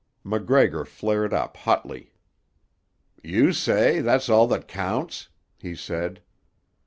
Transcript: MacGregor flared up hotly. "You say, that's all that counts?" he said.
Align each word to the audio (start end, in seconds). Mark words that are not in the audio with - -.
MacGregor 0.23 0.83
flared 0.83 1.31
up 1.31 1.55
hotly. 1.57 2.11
"You 3.21 3.53
say, 3.53 3.99
that's 4.01 4.29
all 4.29 4.47
that 4.47 4.67
counts?" 4.67 5.27
he 5.59 5.75
said. 5.75 6.23